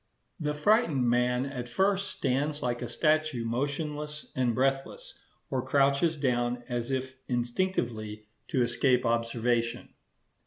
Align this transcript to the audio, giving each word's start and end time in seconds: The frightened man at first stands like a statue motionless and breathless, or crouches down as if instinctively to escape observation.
The 0.39 0.55
frightened 0.55 1.07
man 1.07 1.45
at 1.45 1.69
first 1.69 2.09
stands 2.09 2.63
like 2.63 2.81
a 2.81 2.87
statue 2.87 3.45
motionless 3.45 4.31
and 4.35 4.55
breathless, 4.55 5.13
or 5.51 5.63
crouches 5.63 6.17
down 6.17 6.63
as 6.67 6.89
if 6.89 7.17
instinctively 7.27 8.25
to 8.47 8.63
escape 8.63 9.05
observation. 9.05 9.89